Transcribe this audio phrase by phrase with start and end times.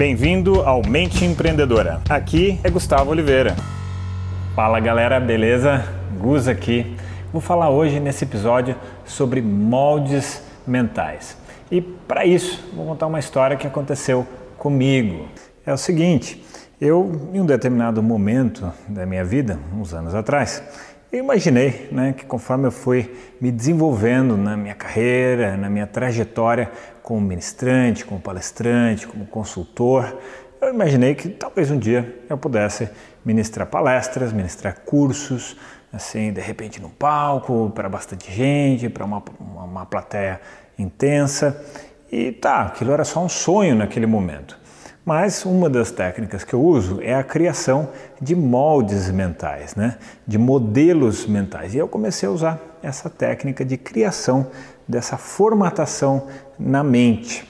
[0.00, 2.00] Bem-vindo ao Mente Empreendedora.
[2.08, 3.54] Aqui é Gustavo Oliveira.
[4.56, 5.84] Fala galera, beleza?
[6.18, 6.96] Gus aqui.
[7.30, 8.74] Vou falar hoje nesse episódio
[9.04, 11.36] sobre moldes mentais.
[11.70, 14.26] E para isso, vou contar uma história que aconteceu
[14.56, 15.28] comigo.
[15.66, 16.42] É o seguinte,
[16.80, 20.62] eu em um determinado momento da minha vida, uns anos atrás,
[21.12, 26.70] eu imaginei né, que conforme eu fui me desenvolvendo na minha carreira, na minha trajetória
[27.02, 30.16] como ministrante, como palestrante, como consultor,
[30.60, 32.88] eu imaginei que talvez um dia eu pudesse
[33.24, 35.56] ministrar palestras, ministrar cursos,
[35.92, 40.40] assim, de repente no palco, para bastante gente, para uma, uma, uma plateia
[40.78, 41.60] intensa.
[42.12, 44.59] E tá, aquilo era só um sonho naquele momento.
[45.04, 47.88] Mas uma das técnicas que eu uso é a criação
[48.20, 49.96] de moldes mentais, né?
[50.26, 51.74] de modelos mentais.
[51.74, 54.48] E eu comecei a usar essa técnica de criação
[54.86, 56.26] dessa formatação
[56.58, 57.48] na mente.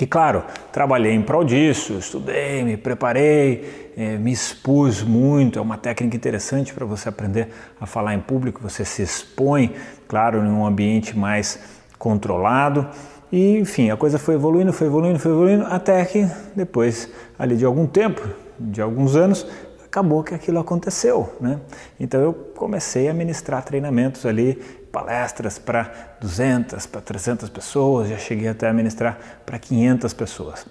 [0.00, 0.42] E claro,
[0.72, 5.58] trabalhei em prol disso, estudei, me preparei, eh, me expus muito.
[5.58, 7.48] É uma técnica interessante para você aprender
[7.80, 8.60] a falar em público.
[8.62, 9.72] Você se expõe,
[10.08, 11.60] claro, em um ambiente mais
[11.96, 12.88] controlado.
[13.34, 17.64] E enfim, a coisa foi evoluindo, foi evoluindo, foi evoluindo, até que depois ali de
[17.64, 18.22] algum tempo,
[18.60, 19.44] de alguns anos,
[19.84, 21.58] acabou que aquilo aconteceu, né?
[21.98, 24.54] Então eu comecei a ministrar treinamentos ali,
[24.92, 30.64] palestras para 200, para 300 pessoas, já cheguei até a ministrar para 500 pessoas.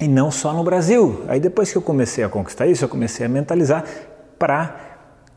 [0.00, 1.22] E não só no Brasil.
[1.28, 3.84] Aí depois que eu comecei a conquistar isso, eu comecei a mentalizar
[4.38, 4.74] para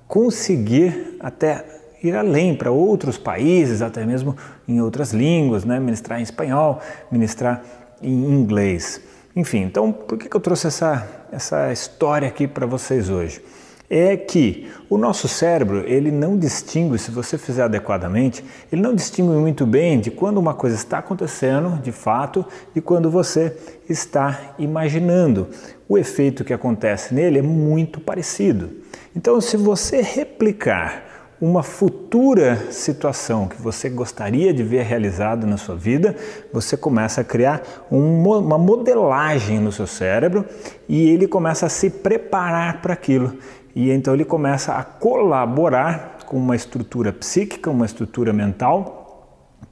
[0.07, 4.35] conseguir até ir além para outros países, até mesmo
[4.67, 5.79] em outras línguas, né?
[5.79, 6.79] ministrar em espanhol,
[7.11, 7.63] ministrar
[8.01, 9.01] em inglês.
[9.35, 13.41] Enfim, então por que, que eu trouxe essa, essa história aqui para vocês hoje?
[13.89, 19.29] É que o nosso cérebro, ele não distingue, se você fizer adequadamente, ele não distingue
[19.29, 22.45] muito bem de quando uma coisa está acontecendo de fato
[22.75, 23.55] e quando você
[23.87, 25.47] está imaginando.
[25.87, 28.71] O efeito que acontece nele é muito parecido.
[29.15, 35.75] Então, se você replicar uma futura situação que você gostaria de ver realizado na sua
[35.75, 36.15] vida,
[36.51, 37.61] você começa a criar
[37.91, 40.45] um, uma modelagem no seu cérebro
[40.89, 43.37] e ele começa a se preparar para aquilo.
[43.75, 49.05] E então ele começa a colaborar com uma estrutura psíquica, uma estrutura mental,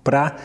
[0.03, 0.35] para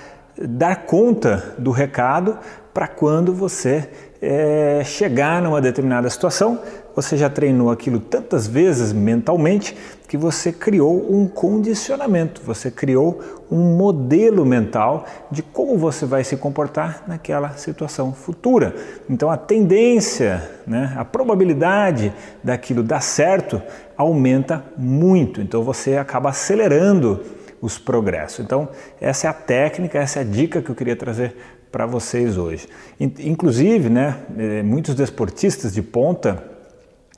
[0.40, 2.38] dar conta do recado
[2.72, 3.88] para quando você
[4.22, 6.60] é, chegar numa determinada situação,
[6.94, 13.20] você já treinou aquilo tantas vezes mentalmente que você criou um condicionamento, você criou
[13.50, 18.74] um modelo mental de como você vai se comportar naquela situação futura.
[19.08, 22.12] Então a tendência, né, a probabilidade
[22.42, 23.62] daquilo dar certo
[23.96, 25.40] aumenta muito.
[25.40, 27.20] Então você acaba acelerando
[27.60, 28.40] os progressos.
[28.40, 28.68] Então
[29.00, 31.36] essa é a técnica, essa é a dica que eu queria trazer
[31.70, 32.68] para vocês hoje.
[32.98, 36.50] Inclusive, né, eh, muitos desportistas de ponta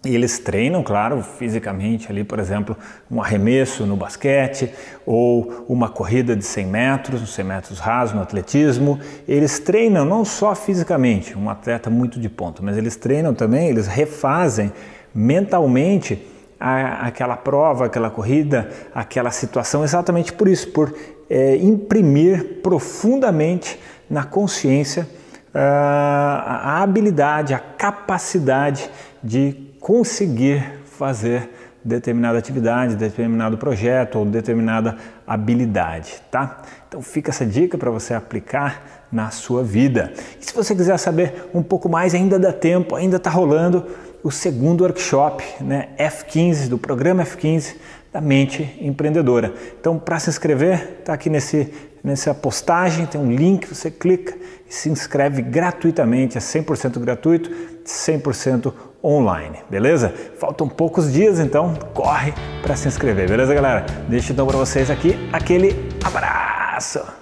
[0.04, 2.76] eles treinam, claro, fisicamente ali, por exemplo,
[3.08, 4.69] um arremesso no basquete
[5.06, 8.98] ou uma corrida de 100 metros, 100 metros raso no atletismo.
[9.28, 13.86] Eles treinam não só fisicamente, um atleta muito de ponta, mas eles treinam também, eles
[13.86, 14.72] refazem
[15.14, 16.20] mentalmente
[16.62, 20.94] a, aquela prova, aquela corrida, aquela situação, exatamente por isso, por
[21.28, 25.08] é, imprimir profundamente na consciência
[25.52, 28.88] uh, a habilidade, a capacidade
[29.24, 31.50] de conseguir fazer
[31.84, 34.96] determinada atividade, determinado projeto ou determinada
[35.26, 36.62] habilidade, tá?
[36.86, 40.12] Então fica essa dica para você aplicar na sua vida.
[40.40, 43.84] E se você quiser saber um pouco mais, ainda dá tempo, ainda está rolando
[44.22, 47.75] o segundo workshop, né, F15 do programa F15
[48.12, 49.55] da mente empreendedora.
[49.81, 51.72] Então, para se inscrever, está aqui nesse
[52.03, 54.34] nessa postagem, tem um link, você clica
[54.69, 57.50] e se inscreve gratuitamente, é 100% gratuito,
[57.84, 58.72] 100%
[59.03, 60.12] online, beleza?
[60.39, 63.87] Faltam poucos dias, então corre para se inscrever, beleza, galera?
[64.09, 67.22] Deixa então para vocês aqui aquele abraço.